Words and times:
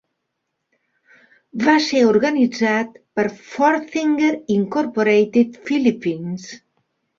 Va 1.67 1.75
ser 1.87 2.01
organitzat 2.13 2.97
per 3.19 3.27
Forthinker 3.51 4.33
Incorporated 4.57 5.63
Philippines. 5.71 6.53